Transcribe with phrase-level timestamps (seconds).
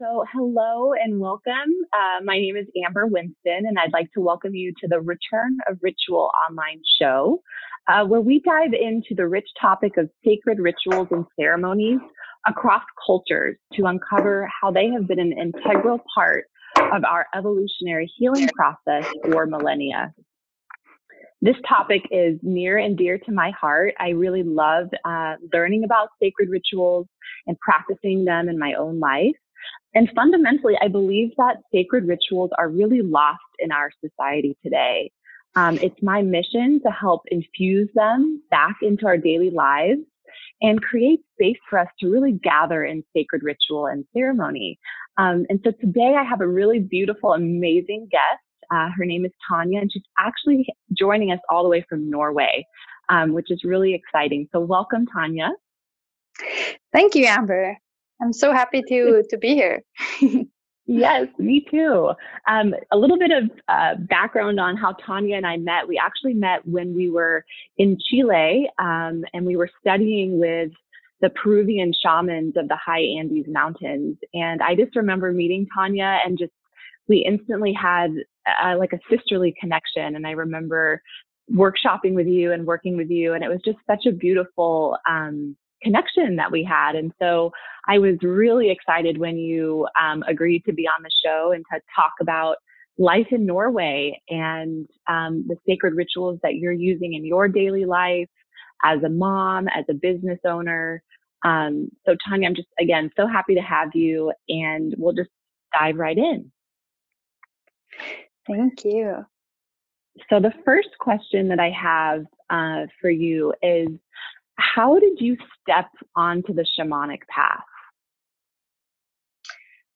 [0.00, 1.74] So, hello and welcome.
[1.92, 3.34] Uh, my name is Amber Winston,
[3.66, 7.42] and I'd like to welcome you to the Return of Ritual online show,
[7.88, 11.98] uh, where we dive into the rich topic of sacred rituals and ceremonies
[12.46, 16.44] across cultures to uncover how they have been an integral part
[16.76, 20.14] of our evolutionary healing process for millennia.
[21.40, 23.94] This topic is near and dear to my heart.
[23.98, 27.08] I really love uh, learning about sacred rituals
[27.48, 29.34] and practicing them in my own life.
[29.94, 35.10] And fundamentally, I believe that sacred rituals are really lost in our society today.
[35.56, 40.02] Um, it's my mission to help infuse them back into our daily lives
[40.60, 44.78] and create space for us to really gather in sacred ritual and ceremony.
[45.16, 48.42] Um, and so today I have a really beautiful, amazing guest.
[48.70, 50.66] Uh, her name is Tanya, and she's actually
[50.96, 52.66] joining us all the way from Norway,
[53.08, 54.46] um, which is really exciting.
[54.52, 55.50] So welcome, Tanya.
[56.92, 57.78] Thank you, Amber.
[58.20, 59.82] I'm so happy to to be here.
[60.86, 62.10] yes, me too.
[62.48, 65.88] Um, a little bit of uh, background on how Tanya and I met.
[65.88, 67.44] We actually met when we were
[67.76, 70.70] in Chile, um, and we were studying with
[71.20, 74.16] the Peruvian shamans of the high Andes mountains.
[74.34, 76.52] And I just remember meeting Tanya and just
[77.08, 78.10] we instantly had
[78.62, 80.14] uh, like a sisterly connection.
[80.14, 81.02] And I remember
[81.52, 85.56] workshopping with you and working with you, and it was just such a beautiful um,
[85.82, 86.94] connection that we had.
[86.94, 87.52] And so
[87.86, 91.80] I was really excited when you um, agreed to be on the show and to
[91.94, 92.56] talk about
[92.98, 98.28] life in Norway and um, the sacred rituals that you're using in your daily life
[98.84, 101.02] as a mom, as a business owner.
[101.44, 105.30] Um, so, Tanya, I'm just again so happy to have you, and we'll just
[105.72, 106.50] dive right in.
[108.48, 109.24] Thank you.
[110.28, 113.88] So, the first question that I have uh, for you is
[114.58, 117.64] how did you step onto the shamanic path?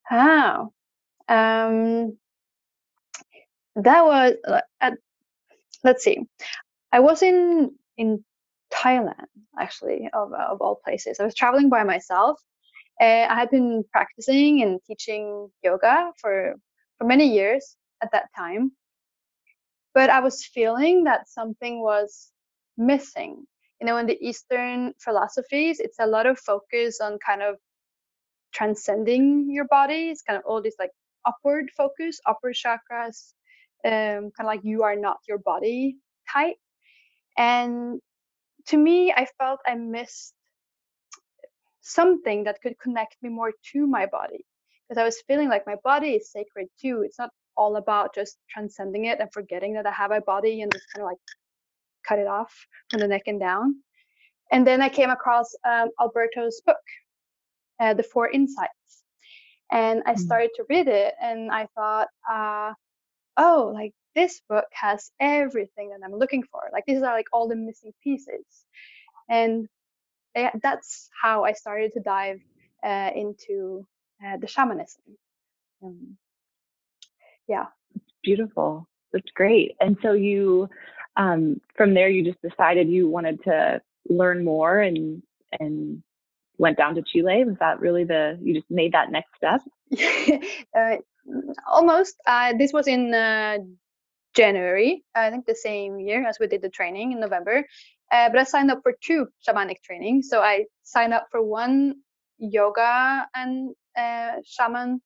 [0.05, 0.73] How?
[1.29, 2.17] Um,
[3.77, 4.35] that was
[4.81, 4.91] uh,
[5.83, 6.21] let's see.
[6.93, 8.25] I was in in
[8.73, 9.27] Thailand
[9.59, 11.19] actually of of all places.
[11.19, 12.41] I was traveling by myself.
[13.01, 16.55] Uh, I had been practicing and teaching yoga for
[16.99, 18.73] for many years at that time,
[19.95, 22.31] but I was feeling that something was
[22.77, 23.47] missing
[23.83, 27.57] you know in the eastern philosophies it's a lot of focus on kind of
[28.53, 30.11] transcending your body.
[30.11, 30.93] It's kind of all this like
[31.27, 33.35] upward focus upper chakras
[33.87, 35.99] um, kind of like you are not your body
[36.33, 36.57] type.
[37.39, 38.01] And
[38.69, 40.35] to me i felt i missed
[41.83, 44.47] something that could connect me more to my body
[44.89, 47.03] because i was feeling like my body is sacred too.
[47.05, 50.73] It's not all about just transcending it and forgetting that i have a body and
[50.73, 51.19] just kind of like
[52.13, 53.77] cut it off from the neck and down.
[54.51, 56.77] And then I came across um, Alberto's book,
[57.81, 58.71] uh, The Four Insights.
[59.71, 60.19] And I mm.
[60.19, 62.73] started to read it and I thought, uh,
[63.39, 66.61] oh, like this book has everything that I'm looking for.
[66.71, 68.45] Like these are like all the missing pieces.
[69.31, 69.69] And
[70.35, 72.41] that's how I started to dive
[72.85, 73.87] uh, into
[74.25, 75.03] uh, the shamanism.
[75.83, 76.19] Um,
[77.49, 77.67] yeah.
[77.95, 78.87] It's beautiful.
[79.15, 79.77] That's great.
[79.81, 80.69] And so you
[81.17, 85.23] um, from there you just decided you wanted to learn more and
[85.61, 86.03] and
[86.59, 87.45] went down to Chile.
[87.45, 89.61] Was that really the you just made that next step?
[90.77, 90.97] uh,
[91.67, 92.17] almost.
[92.27, 93.59] Uh, this was in uh,
[94.35, 97.65] January, I think the same year as we did the training in November.
[98.11, 100.29] Uh, but I signed up for two shamanic trainings.
[100.29, 101.95] So I signed up for one
[102.39, 105.01] yoga and uh, shaman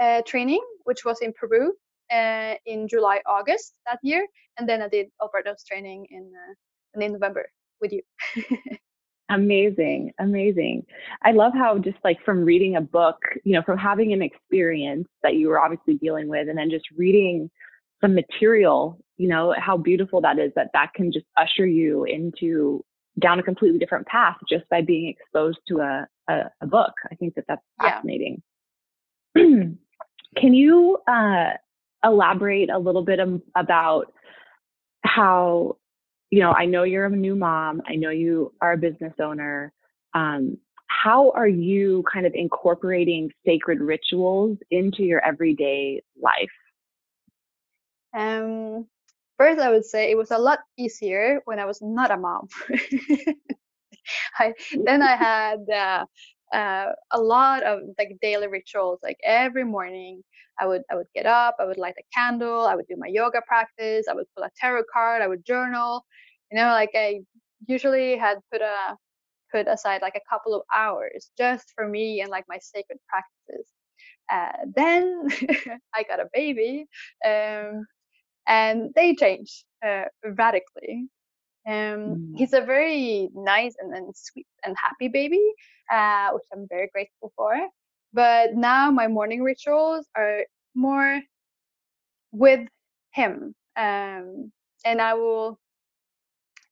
[0.00, 1.72] uh, training, which was in Peru,
[2.12, 4.26] uh, in July, August that year,
[4.58, 7.48] and then I did Alberto's training in uh, in November
[7.80, 8.02] with you.
[9.28, 10.86] amazing, amazing.
[11.22, 15.08] I love how just like from reading a book, you know, from having an experience
[15.22, 17.50] that you were obviously dealing with, and then just reading
[18.00, 22.84] some material, you know, how beautiful that is that that can just usher you into
[23.18, 26.92] down a completely different path just by being exposed to a, a, a book.
[27.10, 28.42] I think that that's fascinating.
[29.36, 29.42] Yeah.
[30.36, 31.50] Can you uh,
[32.04, 33.20] elaborate a little bit
[33.56, 34.12] about
[35.04, 35.76] how,
[36.30, 39.72] you know, I know you're a new mom, I know you are a business owner.
[40.14, 46.50] Um, how are you kind of incorporating sacred rituals into your everyday life?
[48.16, 48.86] Um,
[49.38, 52.48] first, I would say it was a lot easier when I was not a mom.
[54.38, 54.52] I,
[54.84, 56.04] then I had uh,
[56.54, 59.00] uh, a lot of like daily rituals.
[59.02, 60.22] Like every morning,
[60.60, 63.08] I would I would get up, I would light a candle, I would do my
[63.08, 66.06] yoga practice, I would pull a tarot card, I would journal.
[66.52, 67.20] You know, like I
[67.68, 68.96] usually had put a
[69.52, 73.68] put aside like a couple of hours just for me and like my sacred practices.
[74.32, 75.28] Uh, then
[75.94, 76.86] I got a baby,
[77.26, 77.86] um,
[78.46, 81.08] and they changed uh, radically.
[81.68, 82.36] Um, Mm.
[82.36, 85.42] He's a very nice and, and sweet and happy baby,
[85.90, 87.54] uh, which I'm very grateful for.
[88.12, 90.44] But now my morning rituals are
[90.74, 91.20] more
[92.32, 92.68] with
[93.12, 94.52] him, um,
[94.84, 95.58] and I will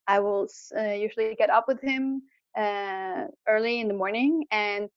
[0.07, 2.23] I will uh, usually get up with him
[2.57, 4.89] uh, early in the morning, and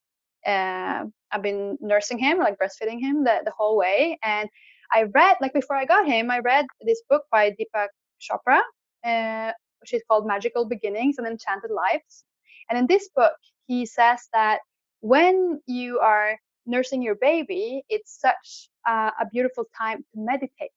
[0.46, 4.18] uh, I've been nursing him, like breastfeeding him the, the whole way.
[4.24, 4.50] And
[4.94, 7.88] I read, like before I got him, I read this book by Deepak
[8.22, 8.62] Chopra,
[9.04, 9.52] uh,
[9.82, 12.24] which is called Magical Beginnings and Enchanted Lives.
[12.70, 13.34] And in this book,
[13.68, 14.60] he says that
[15.02, 20.72] when you are nursing your baby, it's such uh, a beautiful time to meditate.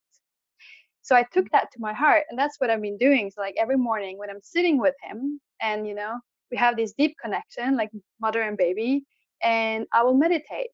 [1.02, 3.31] So i took that to my heart and that's what i've been doing.
[3.31, 6.19] So like every morning when i'm sitting with him and you know
[6.50, 7.90] we have this deep connection like
[8.20, 9.05] mother and baby
[9.43, 10.69] and i will meditate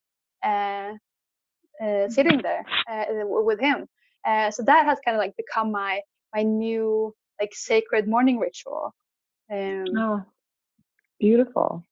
[0.44, 0.92] uh,
[1.82, 3.86] uh, sitting there uh, with him.
[4.26, 6.00] Uh, so that has kind of like become my
[6.34, 8.94] my new like sacred morning ritual.
[9.52, 10.22] Um, Oh,
[11.20, 11.84] beautiful.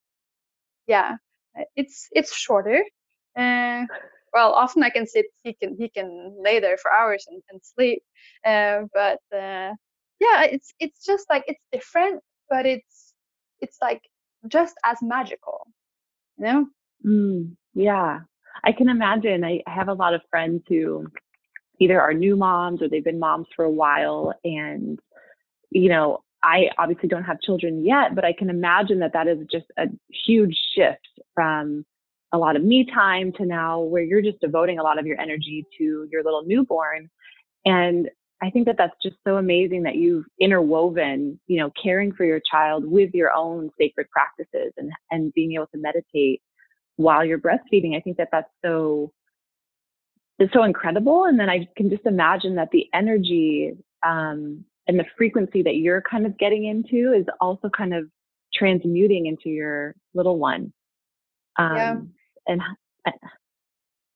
[0.87, 1.17] Yeah
[1.58, 2.82] uh, it's it's shorter
[3.37, 3.84] uh,
[4.32, 7.61] well often i can sit he can he can lay there for hours and, and
[7.62, 8.02] sleep
[8.46, 9.73] uh, but uh,
[10.20, 12.20] yeah it's it's just like it's different
[12.50, 13.14] but it's
[13.61, 14.02] it's like
[14.49, 15.67] just as magical
[16.38, 16.67] you know
[17.05, 18.20] Mm, yeah.
[18.64, 19.44] I can imagine.
[19.44, 21.06] I I have a lot of friends who
[21.81, 24.35] either are new moms or they've been moms for a while.
[24.44, 24.99] And,
[25.70, 29.39] you know, I obviously don't have children yet, but I can imagine that that is
[29.50, 29.87] just a
[30.27, 31.85] huge shift from
[32.33, 35.21] a lot of me time to now where you're just devoting a lot of your
[35.21, 37.11] energy to your little newborn.
[37.65, 38.09] And
[38.43, 42.41] I think that that's just so amazing that you've interwoven, you know, caring for your
[42.50, 46.43] child with your own sacred practices and, and being able to meditate
[46.97, 47.97] while you're breastfeeding.
[47.97, 49.12] I think that that's so
[50.38, 51.27] it's so incredible.
[51.27, 53.75] And then I can just imagine that the energy
[54.05, 58.05] um, and the frequency that you're kind of getting into is also kind of
[58.55, 60.73] transmuting into your little one.
[61.58, 61.96] Um, yeah
[62.46, 62.62] And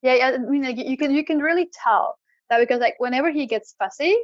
[0.02, 2.16] yeah yeah i mean like you can you can really tell
[2.50, 4.16] that because like whenever he gets fussy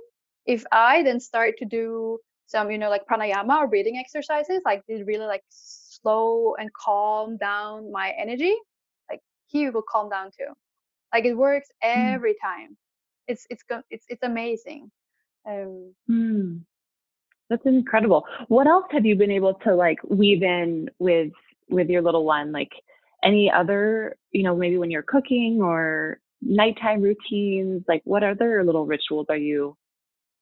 [0.47, 4.83] if i then start to do some you know like pranayama or breathing exercises like
[4.89, 8.55] they really like slow and calm down my energy
[9.11, 10.53] like he will calm down too.
[11.13, 12.77] Like it works Mm, every time.
[13.29, 14.91] It's it's it's it's amazing
[15.47, 16.61] um mm,
[17.51, 18.25] that's incredible.
[18.49, 21.33] What else have you been able to like weave in with
[21.71, 22.53] with your little one?
[22.53, 22.71] Like
[23.25, 28.87] any other, you know, maybe when you're cooking or nighttime routines, like what other little
[28.87, 29.77] rituals are you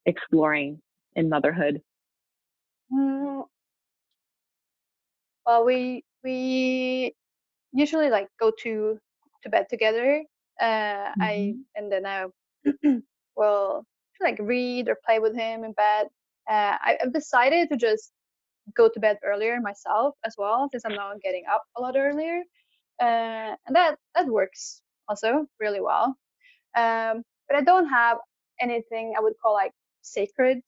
[0.06, 0.80] exploring
[1.16, 1.82] in motherhood?
[2.90, 3.44] mm,
[5.46, 7.14] well we we
[7.72, 8.98] usually like go to
[9.42, 10.24] to bed together
[10.60, 12.26] uh i hmm and then i
[13.36, 13.84] will
[14.22, 16.06] like read or play with him in bed
[16.50, 18.12] uh I, i've decided to just
[18.76, 22.42] go to bed earlier myself as well since i'm now getting up a lot earlier
[23.00, 26.16] uh and that that works also really well
[26.76, 28.18] um but i don't have
[28.60, 29.72] anything i would call like
[30.02, 30.58] sacred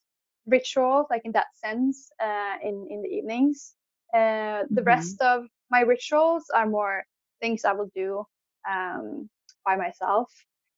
[0.47, 3.75] rituals like in that sense uh in in the evenings
[4.15, 7.05] uh the hmm rest of my rituals are more
[7.41, 8.25] things i will do
[8.71, 9.29] um
[9.65, 10.31] by myself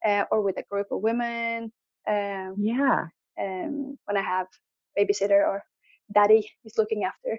[0.06, 1.72] uh, or with a group of women
[2.08, 3.06] um Yeah.
[3.40, 4.46] um when i have
[4.98, 5.62] babysitter or
[6.14, 7.38] daddy is looking after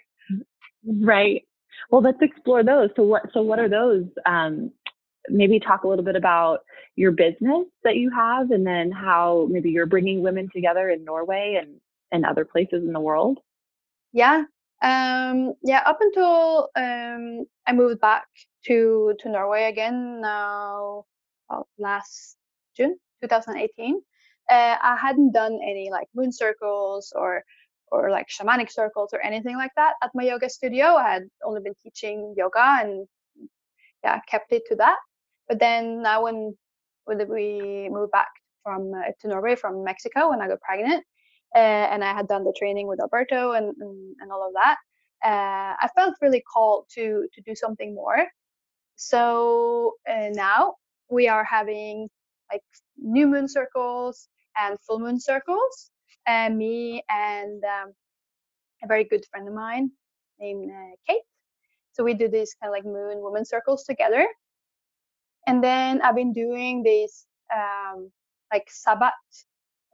[0.86, 1.44] Right.
[1.90, 2.90] Well, let's explore those.
[2.96, 4.06] So what so what are those?
[4.26, 4.72] Um,
[5.30, 6.60] maybe talk a little bit about
[6.96, 11.58] your business that you have and then how maybe you're bringing women together in Norway
[11.60, 11.80] and
[12.12, 13.40] and other places in the world.
[14.14, 14.44] Yeah.
[14.82, 18.28] Um, yeah, up until um, I moved back
[18.66, 21.06] to to Norway again now
[21.50, 22.38] well, last
[22.78, 24.02] June 2018.
[24.50, 27.44] Uh, I hadn't done any like moon circles or
[27.92, 30.96] or like shamanic circles or anything like that at my yoga studio.
[30.96, 33.08] I had only been teaching yoga and
[34.04, 34.98] yeah, kept it to that.
[35.48, 36.56] But then now when
[37.06, 38.30] when we moved back
[38.64, 41.04] from uh, to Norway from Mexico when I got pregnant,
[41.56, 44.78] uh, and I had done the training with Alberto and and, and all of that,
[45.24, 48.28] uh, I felt really called to to do something more.
[48.96, 50.76] So now
[51.10, 52.10] we are having
[52.52, 52.62] like
[52.98, 55.92] new moon circles and full moon circles,
[56.28, 57.94] and me and um,
[58.84, 59.92] a very good friend of mine
[60.40, 61.22] named uh, Kate.
[61.94, 64.28] So we do these kind of like moon woman circles together
[65.48, 68.12] and then I've been doing these um,
[68.54, 69.14] like Sabbat,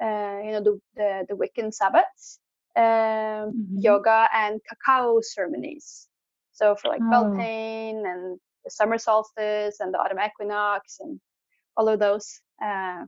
[0.01, 2.39] uh, you know, the, the, the Wiccan Sabbats,
[2.75, 6.07] um, hmm yoga and cacao ceremonies.
[6.51, 11.19] So for like Oh, Beltane and the summer solstice and the autumn equinox and
[11.77, 13.05] all of those uh,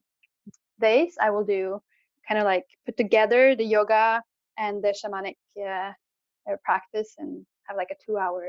[0.90, 1.82] days, I will do
[2.28, 4.22] kind of like put together the yoga
[4.58, 5.92] and the shamanic uh,
[6.50, 8.44] uh practice and have like a two hour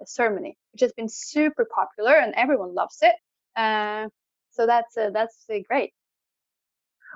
[0.00, 3.16] uh, ceremony, which has been super popular and everyone loves it.
[3.56, 4.08] Uh,
[4.50, 5.92] so that's that's great.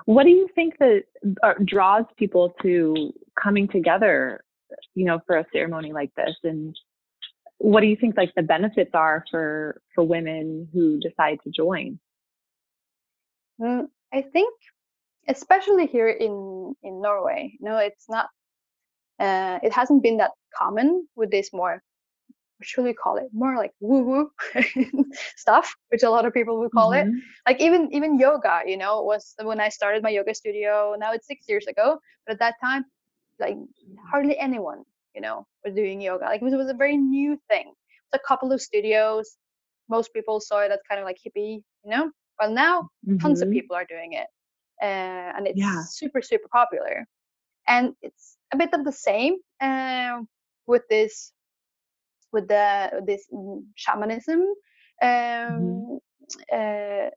[0.05, 1.03] What do you think that
[1.65, 4.43] draws people to coming together,
[4.95, 6.35] you know, for a ceremony like this?
[6.43, 6.75] And
[7.57, 11.99] what do you think like the benefits are for for women who decide to join?
[13.59, 14.53] Mm, I think,
[15.27, 18.29] especially here in in Norway, you know, it's not,
[19.19, 21.81] uh, it hasn't been that common with this more
[22.59, 23.27] what should we call it?
[23.33, 24.31] More like woo woo
[25.35, 27.09] stuff which a lot of people would call mm-hmm.
[27.09, 31.13] it like even even yoga you know was when i started my yoga studio now
[31.13, 32.83] it's six years ago but at that time
[33.39, 33.57] like
[34.09, 34.83] hardly anyone
[35.15, 36.25] you know was doing yoga.
[36.25, 37.73] Like it was, it was a very new thing.
[38.05, 39.37] It's a couple of studios.
[39.89, 43.17] Most people saw it as kind of like hippie you know but now mm-hmm.
[43.17, 43.53] tons of mm-hmm.
[43.53, 44.27] people are doing it
[44.81, 45.81] uh, and it's yeah.
[45.83, 47.05] super super popular
[47.67, 50.21] and it's a bit of the same uh,
[50.65, 51.31] with this
[52.31, 53.27] with the this
[53.75, 54.41] shamanism
[55.01, 55.99] um,
[56.51, 57.09] mm-hmm.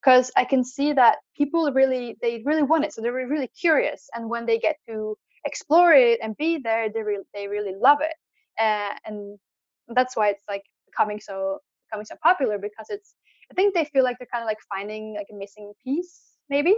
[0.00, 3.50] because uh, I can see that people really they really want it, so they're really
[3.60, 7.74] curious, and when they get to explore it and be there, they really they really
[7.80, 8.16] love it,
[8.58, 9.38] uh, and
[9.88, 11.58] that's why it's like becoming so
[11.88, 13.14] becoming so popular because it's
[13.50, 16.20] I think they feel like they're kind of like finding like a missing piece,
[16.50, 16.74] maybe,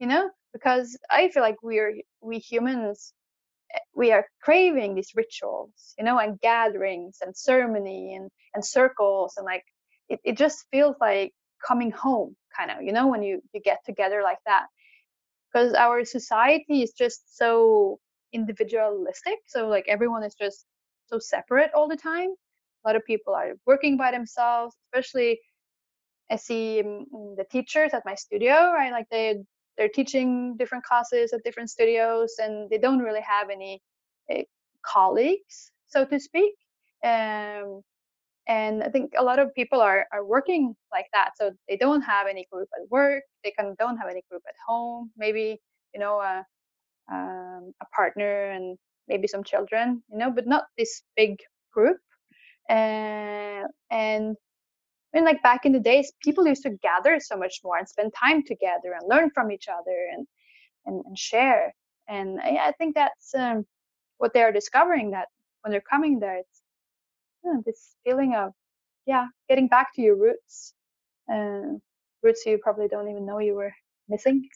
[0.00, 3.12] you know, because I feel like we're we humans
[3.74, 9.34] eh, we are craving these rituals, you know, and gatherings and ceremony and, and circles
[9.38, 9.64] and like
[10.08, 11.32] it, it just feels like
[11.66, 14.66] coming home kind of, you know, when you, you get together like that.
[15.52, 17.98] Because our society is just so
[18.32, 19.38] individualistic.
[19.48, 20.66] So like everyone is just
[21.06, 22.30] so separate all the time.
[22.84, 25.40] A lot of people are working by themselves, especially
[26.30, 28.92] I see the teachers at my studio, right?
[28.92, 29.36] Like they
[29.78, 33.80] they're teaching different classes at different studios and they don't really have any
[34.30, 34.42] uh,
[34.84, 36.52] colleagues so to speak
[37.04, 37.80] um,
[38.48, 42.02] and i think a lot of people are, are working like that so they don't
[42.02, 45.58] have any group at work they can don't have any group at home maybe
[45.94, 46.44] you know a,
[47.12, 51.36] um, a partner and maybe some children you know but not this big
[51.72, 51.98] group
[52.70, 54.36] uh, and
[55.18, 58.12] mean, like back in the days, people used to gather so much more and spend
[58.14, 60.26] time together and learn from each other and
[60.86, 61.74] and, and share.
[62.08, 63.66] And I, I think that's um,
[64.18, 65.28] what they are discovering that
[65.62, 66.62] when they're coming there, it's
[67.44, 68.52] you know, this feeling of
[69.06, 70.74] yeah, getting back to your roots,
[71.32, 71.78] uh,
[72.22, 73.72] roots you probably don't even know you were
[74.08, 74.48] missing.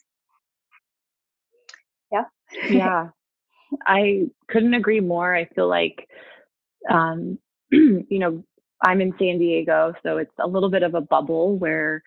[2.11, 2.25] Yeah.
[2.69, 3.09] yeah,
[3.87, 5.35] I couldn't agree more.
[5.35, 6.07] I feel like
[6.89, 7.39] um,
[7.71, 8.43] you know
[8.83, 12.03] I'm in San Diego, so it's a little bit of a bubble where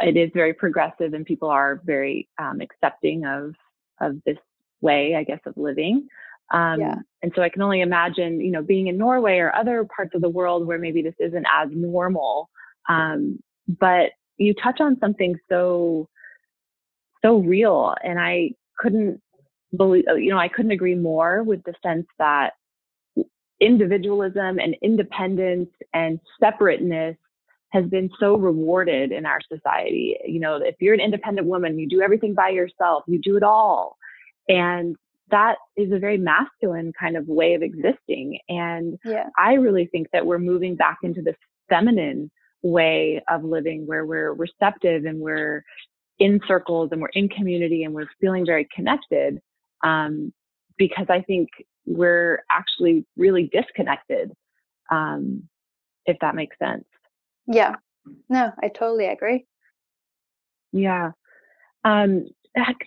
[0.00, 3.54] it is very progressive and people are very um, accepting of
[4.00, 4.36] of this
[4.80, 6.08] way, I guess, of living.
[6.52, 6.96] Um, yeah.
[7.22, 10.20] And so I can only imagine, you know, being in Norway or other parts of
[10.20, 12.50] the world where maybe this isn't as normal.
[12.88, 16.08] Um, but you touch on something so
[17.24, 19.20] so real, and I couldn't
[19.76, 22.52] believe, you know, I couldn't agree more with the sense that
[23.60, 27.16] individualism and independence and separateness
[27.70, 30.16] has been so rewarded in our society.
[30.24, 33.42] You know, if you're an independent woman, you do everything by yourself, you do it
[33.42, 33.96] all.
[34.48, 34.96] And
[35.30, 38.38] that is a very masculine kind of way of existing.
[38.48, 39.28] And yeah.
[39.38, 41.36] I really think that we're moving back into this
[41.68, 42.30] feminine
[42.62, 45.64] way of living where we're receptive and we're
[46.18, 49.40] in circles and we're in community and we're feeling very connected.
[49.84, 50.32] Um,
[50.78, 51.48] because I think
[51.86, 54.32] we're actually really disconnected,
[54.90, 55.48] um,
[56.04, 56.84] if that makes sense.
[57.46, 57.76] Yeah.
[58.28, 59.46] No, I totally agree.
[60.72, 61.12] Yeah.
[61.84, 62.26] Um,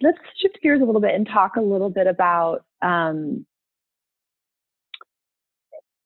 [0.01, 3.45] let's shift gears a little bit and talk a little bit about um,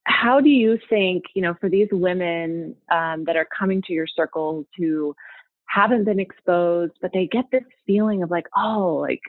[0.04, 4.06] how do you think, you know, for these women um, that are coming to your
[4.06, 5.14] circles who
[5.66, 9.20] haven't been exposed, but they get this feeling of like, oh, like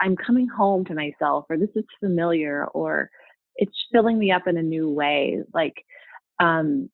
[0.00, 3.10] I'm coming home to myself, or this is familiar, or
[3.56, 5.42] it's filling me up in a new way.
[5.52, 5.84] Like,
[6.38, 6.88] um,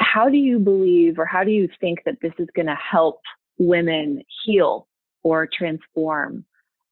[0.00, 3.20] how do you believe, or how do you think that this is going to help
[3.58, 4.86] women heal
[5.22, 6.44] or transform?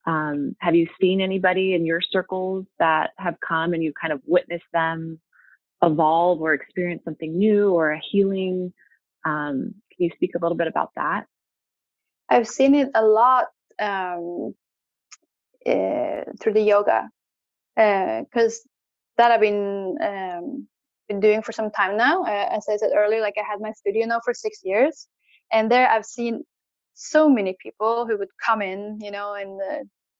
[0.06, 4.20] Um, have you seen anybody in your circles that have come and you kind of
[4.24, 5.20] witnessed them
[5.82, 8.72] evolve or experience something new or a healing?
[9.24, 11.26] Um, can you speak a little bit about that?
[12.28, 13.46] I've seen it a lot
[13.80, 14.54] um,
[15.66, 17.08] uh, through the yoga
[17.74, 18.68] because uh,
[19.18, 20.68] that I've been um,
[21.08, 22.24] been doing for some time now.
[22.24, 25.08] Uh, as I said earlier, like I had my studio now for six years,
[25.52, 26.44] and there I've seen
[26.94, 29.60] so many people who would come in, you know, and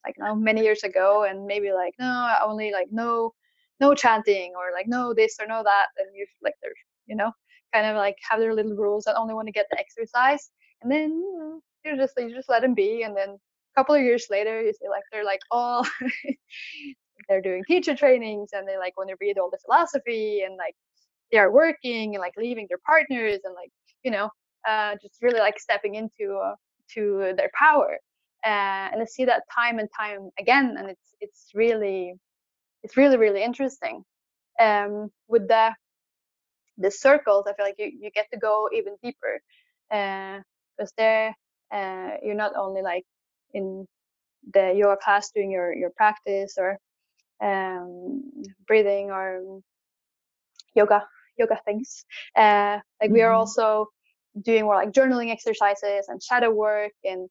[0.06, 3.32] like know, many years ago and maybe like no, only like no
[3.80, 6.72] no chanting or like no this or no that and you like they're
[7.06, 7.30] you know
[7.74, 10.50] kind of like have their little rules and only want to get the exercise
[10.82, 13.36] and then you know, you just you just let them be and then
[13.76, 15.86] couple of years later you see like they're like all
[17.28, 20.74] they're doing teacher trainings and they like want to read all the philosophy and like
[21.32, 23.70] they are working and like leaving their partners and like
[24.04, 24.30] you know
[24.68, 26.54] uh, just really like stepping into uh,
[26.94, 27.98] to their power.
[28.44, 32.14] Uh, and I see that time and time again and it's it's really
[32.82, 34.04] it's really really interesting.
[34.60, 35.72] Um, with the
[36.78, 39.40] the circles I feel like you, you get to go even deeper
[39.90, 40.40] Uh
[40.76, 41.36] because uh, there
[41.72, 43.04] uh, you're not only like
[43.56, 43.86] in
[44.54, 46.78] the yoga class doing your your practice or
[47.42, 48.22] um,
[48.66, 49.60] breathing or
[50.74, 51.00] yoga
[51.38, 52.04] yoga things
[52.36, 53.14] uh, like mm-hmm.
[53.14, 53.40] we are mm-hmm.
[53.40, 53.88] also
[54.42, 57.28] doing more like journaling exercises and shadow work and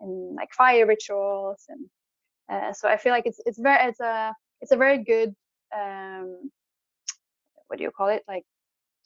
[0.00, 1.82] and like fire rituals and
[2.50, 5.34] uh, so I feel like it's it's very it's a it's a very good
[5.74, 6.50] um,
[7.66, 8.44] what do you call it like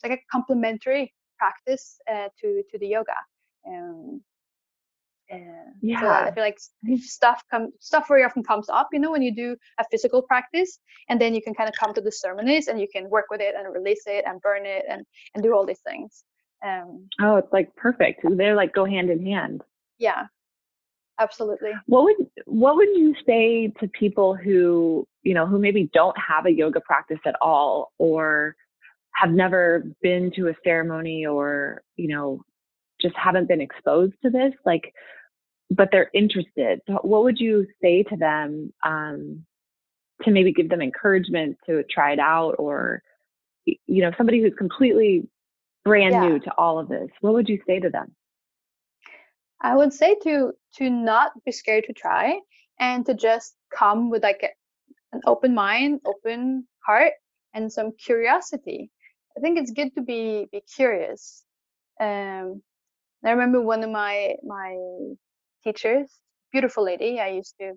[0.03, 3.19] like a complementary practice uh, to to the yoga
[3.67, 4.21] um,
[5.31, 5.37] uh,
[5.81, 6.59] yeah so i feel like
[6.97, 10.79] stuff come stuff very often comes up you know when you do a physical practice
[11.09, 13.41] and then you can kind of come to the ceremonies and you can work with
[13.41, 16.23] it and release it and burn it and and do all these things
[16.65, 19.61] um, oh it's like perfect they're like go hand in hand.
[19.99, 20.25] Yeah.
[21.19, 21.71] Absolutely.
[21.85, 22.15] What would
[22.45, 26.81] what would you say to people who you know who maybe don't have a yoga
[26.81, 28.55] practice at all or
[29.13, 32.41] have never been to a ceremony or you know
[33.03, 34.93] just haven't been exposed to this like
[35.69, 39.45] but they're interested so what would you say to them um,
[40.23, 43.01] to maybe give them encouragement to try it out or
[43.65, 45.27] you know somebody who's completely
[45.83, 46.27] brand yeah.
[46.27, 48.13] new to all of this what would you say to them
[49.63, 52.39] I would say to to not be scared to try
[52.79, 54.49] and to just come with like a,
[55.15, 57.13] an open mind, open heart,
[57.53, 58.91] and some curiosity.
[59.37, 61.43] I think it's good to be be curious.
[61.99, 62.61] Um,
[63.25, 64.77] I remember one of my my
[65.63, 66.09] teachers,
[66.51, 67.73] beautiful lady, I used to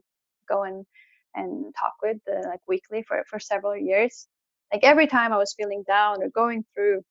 [0.49, 0.85] go and
[1.35, 4.29] and talk with uh, like weekly for for several years.
[4.73, 7.03] Like every time I was feeling down or going through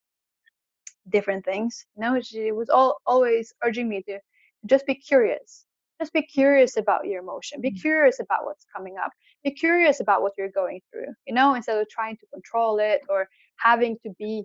[1.10, 4.20] different things, you know, she was all always urging me to
[4.66, 5.66] just be curious
[6.00, 7.82] just be curious about your emotion be mm.
[7.82, 9.12] curious about what's coming up
[9.44, 13.02] be curious about what you're going through you know instead of trying to control it
[13.10, 14.44] or having to be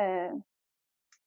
[0.00, 0.30] uh,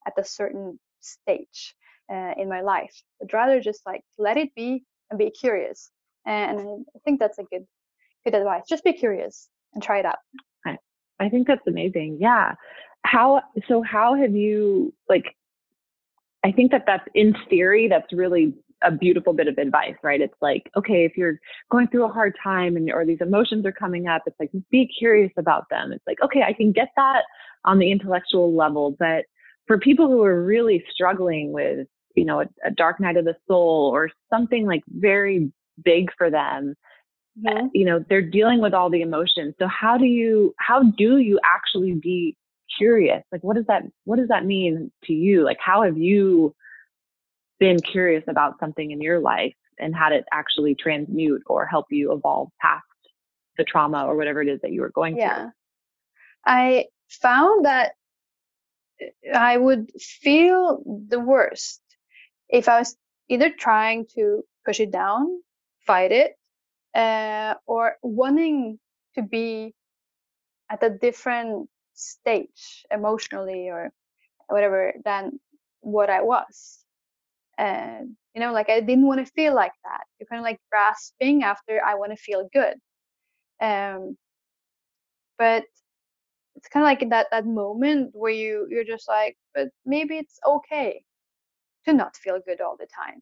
[0.08, 1.75] at a certain stage
[2.12, 5.91] uh, in my life but rather just like let it be and be curious.
[6.26, 7.65] And i think that's a good
[8.24, 8.63] good advice.
[8.68, 10.18] Just be curious and try it out.
[10.65, 10.78] I,
[11.20, 12.18] I think that's amazing.
[12.20, 12.56] Yeah.
[13.04, 15.36] How so how have you like
[16.44, 20.22] I think that that's in theory, that's really a beautiful bit of advice, right?
[20.22, 21.39] It's like, okay, if you're
[21.72, 24.88] going through a hard time and or these emotions are coming up, it's like be
[24.88, 25.91] curious about them.
[25.91, 27.24] It's like, okay, I can get that
[27.63, 29.26] on the intellectual level, but
[29.65, 33.36] for people who are really struggling with, you know, a, a dark night of the
[33.47, 35.51] soul or something like very
[35.84, 36.75] big for them,
[37.39, 37.67] mm-hmm.
[37.73, 39.56] you know, they're dealing with all the emotions.
[39.60, 42.38] So how do you how do you actually be
[42.78, 46.54] curious like what does that what does that mean to you like how have you
[47.60, 52.12] been curious about something in your life and had it actually transmute or help you
[52.12, 52.84] evolve past
[53.58, 55.36] the trauma or whatever it is that you were going yeah.
[55.36, 55.51] through
[56.45, 57.93] i found that
[59.01, 61.82] uh, i would feel the worst
[62.50, 62.96] if i was
[63.30, 65.28] either trying to push it down
[65.86, 66.34] fight it
[66.96, 68.80] uh, or wanting
[69.16, 69.74] to be
[70.70, 73.92] at a different stage emotionally or
[74.48, 75.40] whatever than
[75.82, 76.80] what I was.
[77.58, 80.04] And you know, like I didn't want to feel like that.
[80.20, 82.76] You're kind of like grasping after I want to feel good.
[83.62, 84.18] Um,
[85.38, 85.64] but
[86.56, 90.40] it's kind of like that that moment where you you're just like, but maybe it's
[90.46, 91.04] okay
[91.86, 93.21] to not feel good all the time.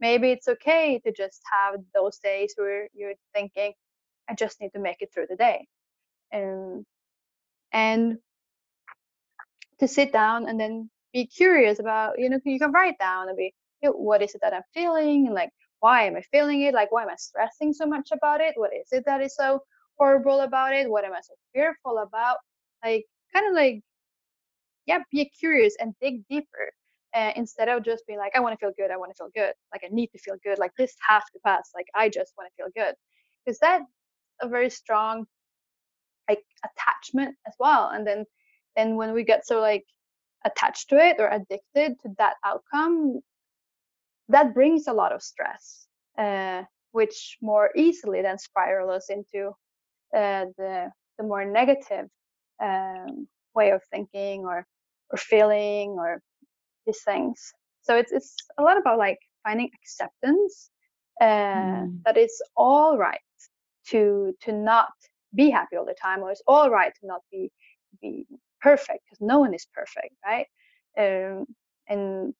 [0.00, 3.72] Maybe it's okay to just have those days where you're thinking,
[4.28, 5.66] I just need to make it through the day.
[6.34, 6.84] Um,
[7.72, 8.18] and
[9.80, 13.36] to sit down and then be curious about you know you can write down and
[13.36, 15.26] be what is it that i'm feeling?
[15.26, 16.74] And like why am i feeling it?
[16.74, 18.54] Like why am i stressing so much about it?
[18.56, 19.60] What is it that is so
[19.98, 20.90] horrible about it?
[20.90, 22.38] What am i so fearful about?
[22.84, 23.82] Like kind of like
[24.86, 26.70] yeah be curious and dig deeper
[27.14, 29.30] uh, instead of just being like i want to feel good i want to feel
[29.34, 32.32] good like i need to feel good like this has to pass like i just
[32.36, 32.94] want to feel good.
[33.44, 33.84] Because that's
[34.40, 35.26] a very strong
[36.28, 37.90] like attachment as well?
[37.90, 38.24] And then
[38.76, 39.84] then when we get so like
[40.44, 43.20] attached to it or addicted to that outcome
[44.28, 45.86] that brings a lot of stress
[46.18, 49.48] uh, which more easily then spiral us into
[50.16, 52.08] uh, the the more negative
[52.62, 54.66] um, way of thinking or
[55.10, 56.20] or feeling or
[56.86, 57.52] these things.
[57.82, 60.70] So it's it's a lot about like finding acceptance
[61.20, 62.02] uh, mm.
[62.04, 63.20] that it's all right
[63.88, 64.92] to to not
[65.34, 67.50] be happy all the time or it's all right to not be
[68.00, 68.26] be
[68.60, 70.46] perfect because no one is perfect right?
[70.96, 71.46] Um,
[71.88, 72.34] and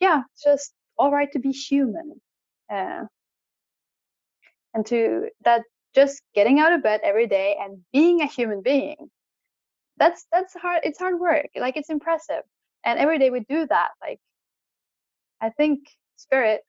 [0.00, 2.20] yeah it's just all right to be human
[2.72, 3.04] uh,
[4.74, 5.62] and to that
[5.94, 9.10] just getting out of bed every day and being a human being
[9.96, 12.42] that's that's hard it's hard work like it's impressive
[12.84, 14.20] and every day we do that like
[15.40, 15.80] i think
[16.16, 16.62] spirit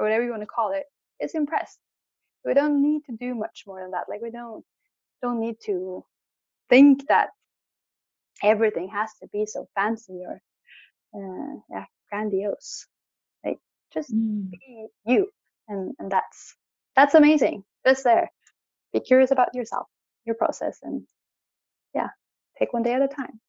[0.00, 0.84] or whatever you want to call it
[1.20, 1.78] is impressed.
[2.44, 4.64] We don't need to do much more than that like we don't
[5.22, 6.04] don't need to
[6.70, 7.28] think that
[8.42, 10.40] everything has to be so fancy or
[11.14, 12.86] uh, yeah grandiose.
[13.44, 13.58] Like
[13.92, 14.50] just mm.
[14.50, 15.28] be you
[15.68, 16.56] and and that's
[16.96, 17.62] that's amazing.
[17.86, 18.30] Just there.
[18.92, 19.86] Be curious about yourself
[20.26, 21.02] your process and
[21.94, 22.08] yeah
[22.58, 23.40] take one day at a time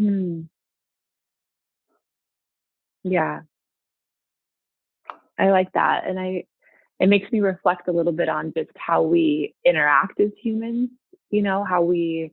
[0.00, 0.46] mm.
[3.04, 3.40] yeah.
[5.38, 6.44] I like that and i
[7.00, 10.90] it makes me reflect a little bit on just how we interact as humans
[11.30, 12.32] you know how we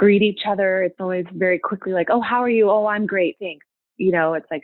[0.00, 0.82] greet each other.
[0.82, 2.70] It's always very quickly like oh how are you?
[2.70, 3.66] Oh i'm great thanks.
[3.98, 4.62] You know it's like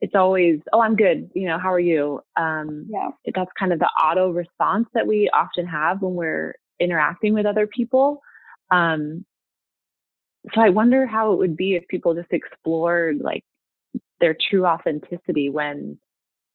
[0.00, 2.20] it's always oh i'm good you know how are you?
[2.36, 3.10] Um yeah.
[3.34, 7.66] that's kind of the auto response that we often have when we're interacting with other
[7.66, 8.22] people.
[8.70, 9.24] Um
[10.54, 13.44] so i wonder how it would be if people just explored like
[14.20, 15.98] their true authenticity when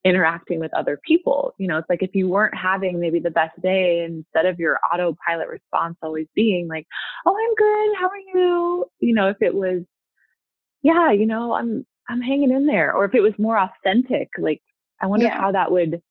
[0.04, 1.54] interacting with other people.
[1.58, 4.80] You know, it's like if you weren't having maybe the best day, instead of your
[4.92, 6.88] autopilot response always being like,
[7.26, 8.00] "Oh, I'm good.
[8.00, 9.84] How are you?" You know, if it was,
[10.82, 14.62] "Yeah, you know, I'm I'm hanging in there," or if it was more authentic, like
[15.00, 15.40] I wonder yeah.
[15.40, 16.02] how that would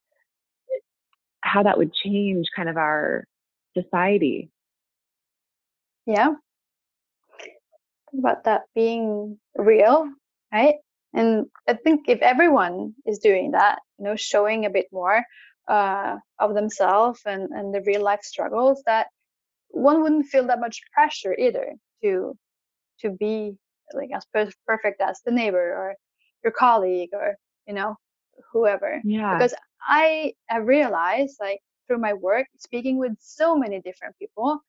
[1.43, 3.25] how that would change kind of our
[3.77, 4.51] society.
[6.07, 6.35] Yeah.
[8.19, 10.09] About that being real,
[10.53, 10.77] right?
[11.13, 15.25] And I think if everyone is doing that, you know, showing a bit more
[15.69, 19.09] uh, of themselves and, and the real life struggles, that
[19.69, 22.37] one wouldn't feel that much pressure either to
[23.01, 23.57] to be
[23.95, 25.95] like as per- perfect as the neighbor or
[26.45, 27.97] your colleague or you know
[28.53, 29.01] whoever.
[29.05, 29.39] Yeah.
[29.39, 34.61] Because I have realized like through my work speaking with so many different people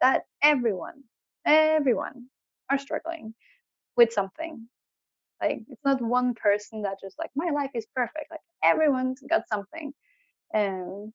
[0.00, 1.02] that everyone
[1.46, 2.26] everyone
[2.70, 3.34] are struggling
[3.96, 4.68] with something
[5.44, 8.30] like it's not one person that just like my life is perfect.
[8.30, 9.92] Like everyone's got something,
[10.52, 11.12] and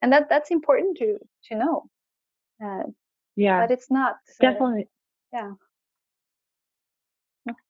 [0.00, 1.84] and that that's important to to know.
[2.64, 2.84] Uh,
[3.36, 4.88] yeah, but it's not definitely.
[5.32, 5.52] yeah.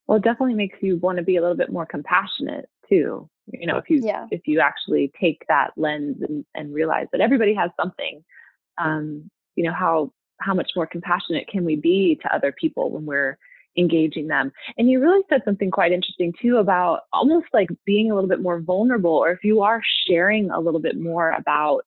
[0.07, 3.29] Well, it definitely makes you want to be a little bit more compassionate too.
[3.47, 4.27] You know, if you yeah.
[4.31, 8.23] if you actually take that lens and, and realize that everybody has something,
[8.79, 13.07] um, you know how how much more compassionate can we be to other people when
[13.07, 13.39] we're
[13.79, 14.53] engaging them.
[14.77, 18.43] And you really said something quite interesting too about almost like being a little bit
[18.43, 21.83] more vulnerable, or if you are sharing a little bit more about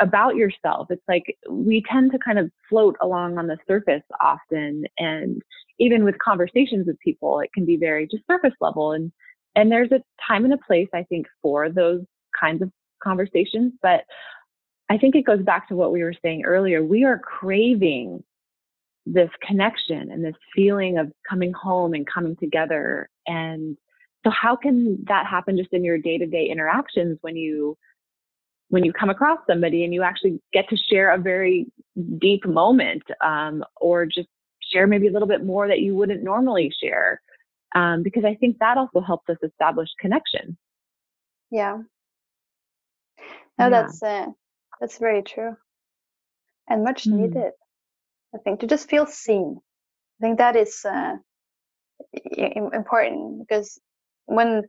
[0.00, 0.86] about yourself.
[0.90, 4.84] It's like we tend to kind of float along on the surface often.
[4.98, 5.42] And
[5.78, 8.92] even with conversations with people, it can be very just surface level.
[8.92, 9.12] And
[9.54, 12.02] and there's a time and a place, I think, for those
[12.38, 12.70] kinds of
[13.02, 13.72] conversations.
[13.82, 14.04] But
[14.88, 16.82] I think it goes back to what we were saying earlier.
[16.82, 18.22] We are craving
[19.04, 23.08] this connection and this feeling of coming home and coming together.
[23.26, 23.76] And
[24.24, 27.76] so how can that happen just in your day-to-day interactions when you
[28.68, 31.66] when you come across somebody and you actually get to share a very
[32.18, 34.28] deep moment um, or just
[34.72, 37.20] share maybe a little bit more that you wouldn't normally share
[37.76, 40.56] um, because i think that also helps us establish connection
[41.52, 41.76] yeah
[43.58, 43.68] no yeah.
[43.68, 44.26] that's uh,
[44.80, 45.56] that's very true
[46.68, 47.12] and much mm.
[47.12, 47.52] needed
[48.36, 49.58] I think to just feel seen.
[50.20, 51.16] I think that is uh,
[52.36, 53.78] important because
[54.26, 54.64] when,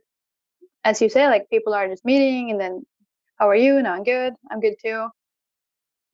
[0.84, 2.82] as you say, like people are just meeting and then,
[3.36, 3.80] how are you?
[3.82, 4.34] No, I'm good.
[4.50, 5.08] I'm good too.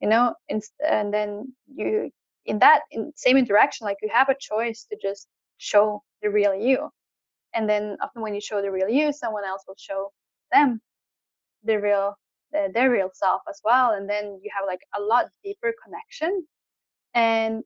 [0.01, 2.11] You know, and and then you
[2.45, 5.27] in that in same interaction, like you have a choice to just
[5.57, 6.89] show the real you,
[7.53, 10.11] and then often when you show the real you, someone else will show
[10.51, 10.81] them
[11.63, 12.15] the real
[12.55, 16.45] uh, their real self as well, and then you have like a lot deeper connection
[17.15, 17.63] and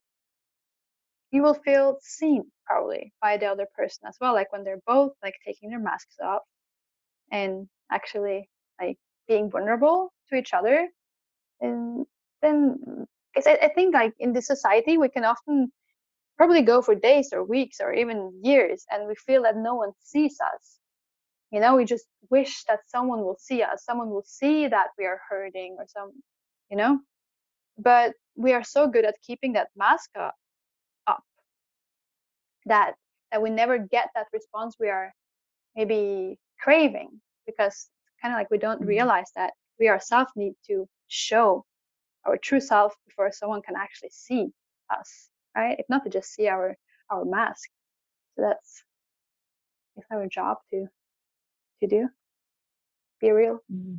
[1.32, 5.14] you will feel seen probably by the other person as well like when they're both
[5.24, 6.42] like taking their masks off
[7.32, 8.50] and actually
[8.80, 8.98] like
[9.28, 10.88] being vulnerable to each other
[11.62, 12.06] and
[12.42, 12.78] then
[13.36, 15.72] I, I think like in this society we can often
[16.38, 19.92] probably go for days or weeks or even years and we feel that no one
[20.02, 20.79] sees us
[21.52, 25.06] you know we just wish that someone will see us someone will see that we
[25.06, 26.12] are hurting or some
[26.70, 27.00] you know?
[27.78, 30.36] But we are so good at keeping that mask up,
[31.08, 31.24] up.
[32.66, 32.94] That
[33.32, 35.14] that we never get that response we are
[35.76, 37.88] maybe craving because
[38.22, 38.90] kind of like we don't mm-hmm.
[38.90, 41.64] realize that we ourselves need to show
[42.26, 44.48] our true self before someone can actually see
[44.90, 45.78] us right?
[45.80, 46.76] If not to just see our
[47.10, 47.70] our mask.
[48.36, 48.84] So that's
[49.96, 50.88] it's our job to
[51.82, 52.10] to do?
[53.22, 53.60] Be real?
[53.72, 53.96] Mm-hmm.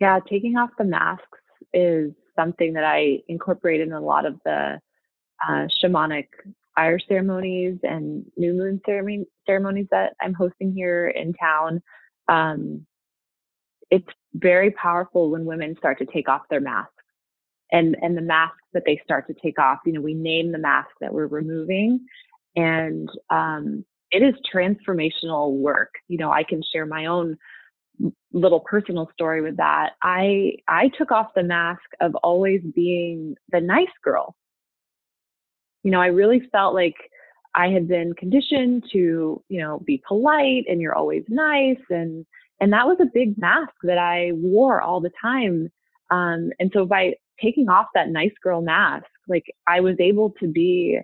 [0.00, 1.24] yeah taking off the masks
[1.72, 4.80] is something that i incorporate in a lot of the
[5.46, 6.26] uh, shamanic
[6.74, 11.82] fire ceremonies and new moon ceremony, ceremonies that i'm hosting here in town.
[12.28, 12.86] Um,
[13.90, 16.92] it's very powerful when women start to take off their masks
[17.72, 20.58] and and the masks that they start to take off you know we name the
[20.58, 22.06] mask that we're removing
[22.56, 27.36] and um, it is transformational work you know i can share my own
[28.32, 33.60] little personal story with that i i took off the mask of always being the
[33.60, 34.34] nice girl
[35.82, 36.96] you know i really felt like
[37.54, 42.24] i had been conditioned to you know be polite and you're always nice and
[42.60, 45.70] and that was a big mask that I wore all the time.
[46.10, 50.46] Um, and so by taking off that nice girl mask, like I was able to
[50.46, 50.98] be,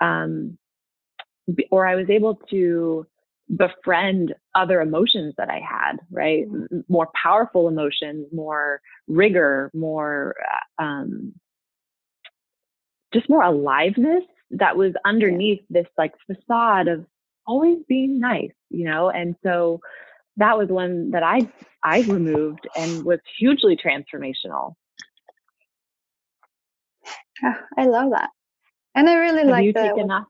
[0.00, 0.56] um,
[1.70, 3.06] or I was able to
[3.56, 6.48] befriend other emotions that I had, right?
[6.48, 6.80] Mm-hmm.
[6.88, 10.34] More powerful emotions, more rigor, more,
[10.78, 11.32] uh, um,
[13.14, 15.82] just more aliveness that was underneath yeah.
[15.82, 17.06] this like facade of
[17.46, 19.10] always being nice, you know?
[19.10, 19.80] And so,
[20.36, 21.48] that was one that I
[21.82, 24.74] I removed and was hugely transformational.
[27.78, 28.30] I love that,
[28.94, 29.80] and I really Have like you the.
[29.80, 30.26] Taken off?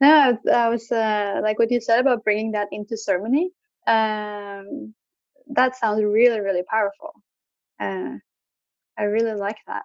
[0.00, 3.50] No, I was uh, like what you said about bringing that into ceremony.
[3.86, 4.94] Um,
[5.48, 7.12] that sounds really really powerful.
[7.80, 8.16] Uh,
[8.98, 9.82] I really like that.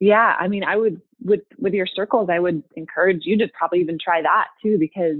[0.00, 3.80] Yeah, I mean, I would with with your circles, I would encourage you to probably
[3.80, 5.18] even try that too, because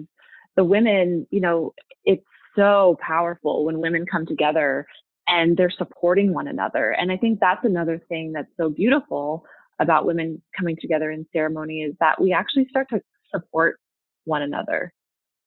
[0.56, 1.74] the women, you know,
[2.04, 2.24] it's
[2.56, 4.86] so powerful when women come together
[5.28, 6.90] and they're supporting one another.
[6.92, 9.44] And I think that's another thing that's so beautiful
[9.80, 13.00] about women coming together in ceremony is that we actually start to
[13.34, 13.78] support
[14.24, 14.92] one another.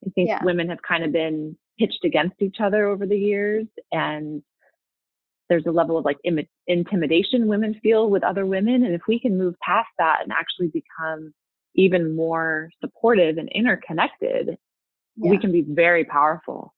[0.05, 0.43] I think yeah.
[0.43, 4.41] women have kind of been pitched against each other over the years and
[5.49, 9.19] there's a level of like Im- intimidation women feel with other women and if we
[9.19, 11.33] can move past that and actually become
[11.75, 14.57] even more supportive and interconnected
[15.17, 15.29] yeah.
[15.29, 16.73] we can be very powerful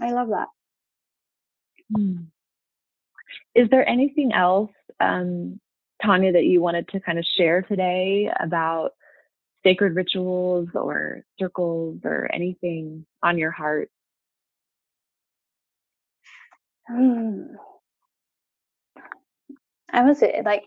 [0.00, 0.48] I love that.
[1.94, 2.16] Hmm.
[3.54, 5.60] Is there anything else, um,
[6.02, 8.92] Tanya, that you wanted to kind of share today about
[9.64, 13.90] sacred rituals or circles or anything on your heart?
[16.88, 17.54] Hmm.
[19.92, 20.64] I would say, like,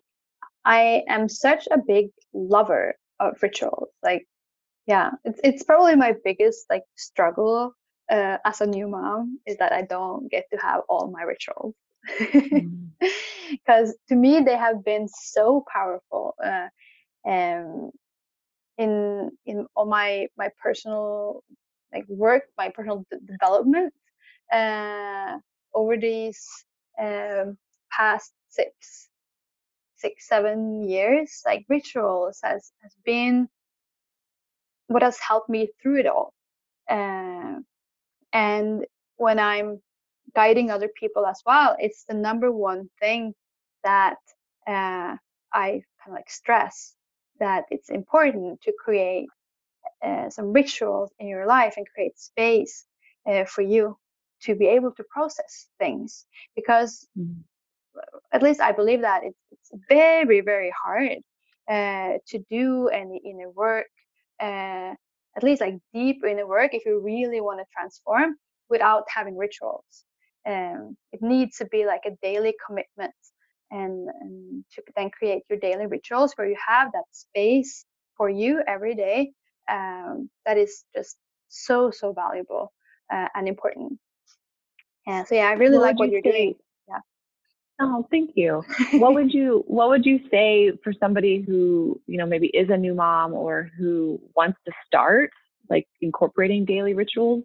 [0.66, 3.90] I am such a big lover of rituals.
[4.04, 4.28] Like,
[4.88, 7.74] yeah, it's it's probably my biggest like struggle
[8.12, 11.74] uh, as a new mom is that I don't get to have all my rituals
[12.20, 14.08] because mm.
[14.10, 16.68] to me they have been so powerful uh,
[17.26, 17.92] um,
[18.78, 21.44] in in all my my personal
[21.94, 23.94] like work, my personal d- development
[24.52, 25.38] uh,
[25.74, 26.48] over these
[27.00, 27.58] um,
[27.92, 29.10] past six
[29.96, 31.42] six seven years.
[31.46, 33.50] Like rituals has has been
[34.88, 36.34] what has helped me through it all.
[36.90, 37.60] Uh,
[38.34, 38.86] and
[39.18, 39.82] when I'm
[40.36, 43.34] guiding other people as well, it's the number one thing
[43.84, 44.18] that
[44.68, 45.16] uh,
[45.54, 45.68] I
[46.04, 46.96] kind of like stress
[47.46, 49.28] that it's important to create
[50.06, 52.86] uh, some rituals in your life and create space
[53.30, 53.98] uh, for you
[54.44, 56.26] to be able to process things
[56.56, 57.42] because mm-hmm.
[58.36, 61.20] at least I believe that it's, it's very very hard
[61.76, 63.92] uh, to do any inner work
[64.48, 64.94] uh,
[65.36, 68.36] at least like deep in the work if you really want to transform
[68.70, 70.06] without having rituals.
[70.46, 73.14] Um, it needs to be like a daily commitment
[73.74, 78.62] and, and to then create your daily rituals where you have that space for you
[78.68, 79.32] every day
[79.70, 81.18] um, that is just
[81.50, 82.72] so so valuable
[83.12, 84.00] uh, and important.
[85.08, 86.56] Yeah so yeah i really what like what you are doing.
[86.88, 87.00] yeah.
[87.82, 88.64] Oh thank you.
[88.94, 92.78] What would you what would you say for somebody who you know maybe is a
[92.78, 95.32] new mom or who wants to start
[95.70, 97.44] like incorporating daily rituals?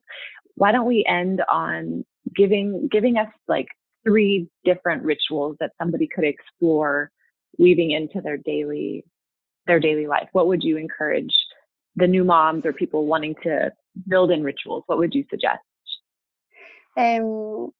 [0.55, 2.05] Why don't we end on
[2.37, 3.69] giving giving us like
[4.05, 7.11] three different rituals that somebody could explore
[7.59, 9.05] weaving into their daily
[9.67, 10.29] their daily life?
[10.33, 11.35] What would you encourage
[11.97, 13.71] the new moms or people wanting to
[14.07, 14.85] build in rituals?
[14.87, 15.61] What would you suggest?
[16.97, 17.71] Um,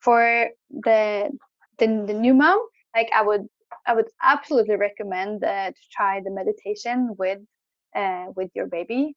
[0.00, 1.30] for the
[1.78, 2.60] the, the new mom,
[2.94, 3.46] like I would
[3.86, 7.40] I would absolutely recommend uh, to try the meditation with
[7.94, 9.14] uh, with your baby.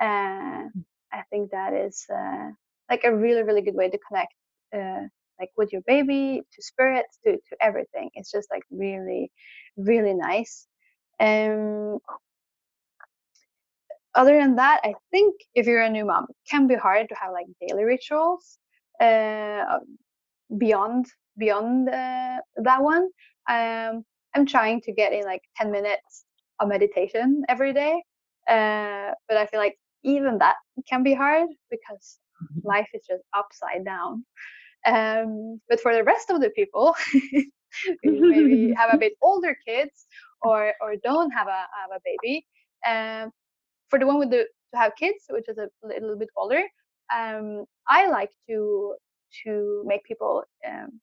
[0.00, 0.68] Uh,
[1.12, 2.50] I think that is uh,
[2.90, 4.34] like a really really good way to connect
[4.74, 8.10] uh, like with your baby to spirits to to everything.
[8.14, 9.30] It's just like really
[9.76, 10.66] really nice.
[11.20, 11.98] Um,
[14.14, 17.14] other than that, I think if you're a new mom, it can be hard to
[17.14, 18.58] have like daily rituals
[19.00, 19.78] uh,
[20.56, 21.06] beyond
[21.38, 23.08] beyond uh, that one.
[23.48, 26.24] Um, I'm trying to get in like 10 minutes
[26.60, 28.02] of meditation every day,
[28.48, 30.56] uh, but I feel like even that
[30.88, 32.66] can be hard because mm-hmm.
[32.66, 34.24] life is just upside down.
[34.86, 36.94] Um, but for the rest of the people,
[38.04, 40.06] maybe have a bit older kids
[40.42, 42.46] or or don't have a have a baby,
[42.86, 43.32] um,
[43.90, 46.62] for the one with the to have kids, which is a little bit older,
[47.14, 48.94] um, I like to
[49.44, 51.00] to make people um,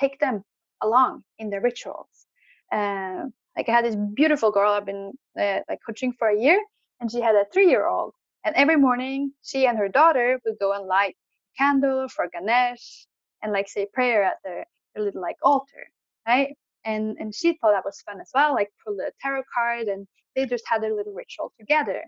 [0.00, 0.42] take them
[0.82, 2.26] along in the rituals.
[2.72, 3.24] Uh,
[3.56, 6.60] like I had this beautiful girl I've been uh, like coaching for a year,
[7.00, 8.14] and she had a three-year-old.
[8.44, 11.16] And every morning, she and her daughter would go and light
[11.58, 13.06] candle for Ganesh
[13.42, 15.90] and like say prayer at their, their little like altar,
[16.26, 16.56] right?
[16.84, 20.06] And and she thought that was fun as well, like pull the tarot card, and
[20.34, 22.02] they just had their little ritual together.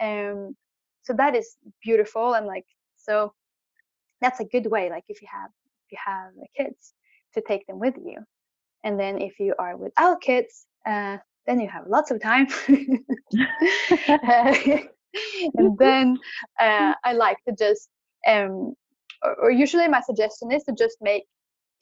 [0.00, 0.56] Um,
[1.04, 3.32] so that is beautiful, and like so,
[4.20, 4.90] that's a good way.
[4.90, 5.50] Like if you have
[5.86, 6.94] if you have kids,
[7.34, 8.18] to take them with you.
[8.84, 12.46] And then if you are without kids, uh, then you have lots of time.
[15.54, 16.18] and then
[16.60, 17.88] uh, I like to just,
[18.26, 18.74] um,
[19.22, 21.24] or, usually my suggestion is to just make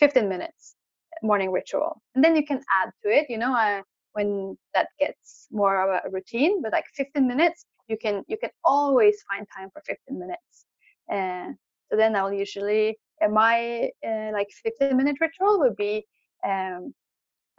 [0.00, 0.74] 15 minutes
[1.22, 2.00] morning ritual.
[2.14, 6.10] And then you can add to it, you know, when that gets more of a
[6.10, 10.66] routine, but like 15 minutes, you can you can always find time for 15 minutes.
[11.10, 11.52] Uh,
[11.88, 12.98] so then I'll usually
[13.30, 16.04] my uh, like 15 minute ritual would be
[16.44, 16.94] um,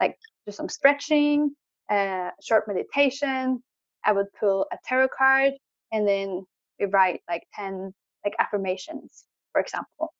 [0.02, 1.56] like do some stretching,
[1.90, 3.64] uh, short meditation.
[4.06, 5.54] I would pull a tarot card
[5.92, 6.46] and then
[6.80, 7.94] we write like 10
[8.26, 9.26] like affirmations,
[9.58, 10.14] for example.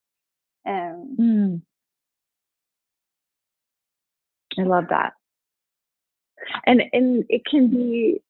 [0.68, 1.62] Um, mm.
[4.60, 5.14] I love that.
[6.66, 8.22] And and it can be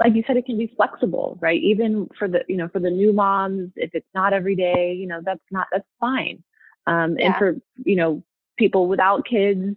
[0.00, 1.60] like you said, it can be flexible, right?
[1.60, 5.08] Even for the, you know, for the new moms, if it's not every day, you
[5.08, 6.44] know, that's not, that's fine.
[6.86, 7.26] Um, yeah.
[7.26, 8.22] And for, you know,
[8.56, 9.74] people without kids,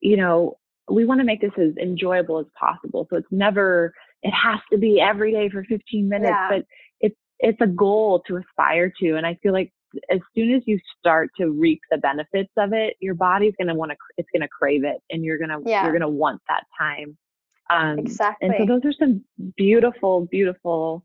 [0.00, 0.58] you know,
[0.90, 3.06] we want to make this as enjoyable as possible.
[3.10, 6.48] So it's never, it has to be every day for 15 minutes, yeah.
[6.50, 6.66] but
[7.00, 9.14] it's, it's a goal to aspire to.
[9.14, 9.72] And I feel like
[10.10, 13.74] as soon as you start to reap the benefits of it, your body's going to
[13.74, 15.82] want to, it's going to crave it and you're going to, yeah.
[15.82, 17.16] you're going to want that time.
[17.70, 18.48] Um, exactly.
[18.48, 19.24] And so those are some
[19.56, 21.04] beautiful, beautiful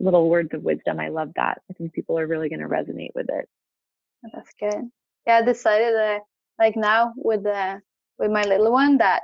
[0.00, 1.00] little words of wisdom.
[1.00, 1.62] I love that.
[1.70, 3.48] I think people are really going to resonate with it.
[4.32, 4.90] That's good.
[5.26, 6.20] Yeah, I decided that
[6.58, 7.80] like now with the
[8.18, 9.22] with my little one that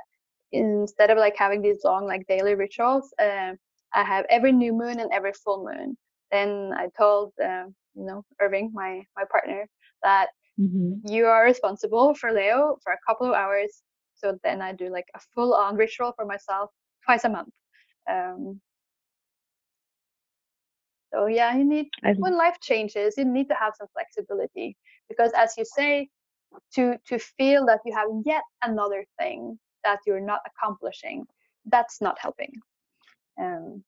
[0.51, 3.57] instead of like having these long like daily rituals, um,
[3.93, 5.97] I have every new moon and every full moon.
[6.31, 9.67] Then I told um, you know Irving, my my partner,
[10.03, 10.93] that mm-hmm.
[11.11, 13.81] you are responsible for Leo for a couple of hours.
[14.15, 16.69] So then I do like a full on ritual for myself
[17.05, 17.49] twice a month.
[18.09, 18.61] Um,
[21.13, 24.77] so yeah, you need when life changes, you need to have some flexibility
[25.09, 26.09] because as you say,
[26.75, 31.25] to to feel that you have yet another thing that you're not accomplishing,
[31.65, 32.53] that's not helping.
[33.39, 33.83] Um,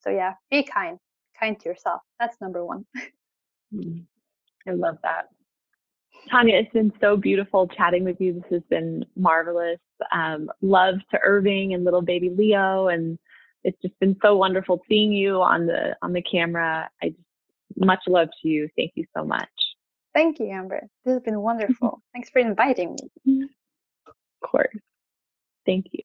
[0.00, 0.98] so yeah, be kind,
[1.42, 2.02] kind to yourself.
[2.20, 2.84] That's number one.
[3.74, 4.04] Mm,
[4.68, 5.28] I love that.
[6.30, 8.34] Tanya, it's been so beautiful chatting with you.
[8.34, 9.80] This has been marvelous.
[10.12, 13.18] Um, love to Irving and little baby Leo, and
[13.64, 16.88] it's just been so wonderful seeing you on the on the camera.
[17.02, 17.20] I just
[17.76, 18.68] much love to you.
[18.76, 19.48] Thank you so much.
[20.14, 20.86] Thank you, Amber.
[21.04, 22.02] This has been wonderful.
[22.12, 23.48] Thanks for inviting me.
[24.06, 24.14] Of
[24.48, 24.76] course.
[25.66, 26.02] Thank you.